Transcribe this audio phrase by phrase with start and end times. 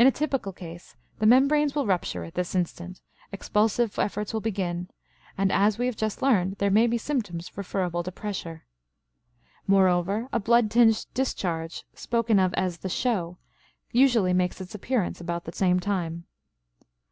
[0.00, 4.88] In a typical case the membranes will rupture at this instant, expulsive efforts will begin,
[5.38, 8.64] and, as we have just learned, there may be symptoms referable to pressure.
[9.68, 13.38] Moreover, a blood tinged discharge, spoken of as the "show,"
[13.92, 16.24] usually makes its appearance about the same time.